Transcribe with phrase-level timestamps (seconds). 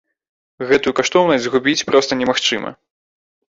[0.71, 2.75] Гэтую каштоўнасць згубіць проста немагчыма.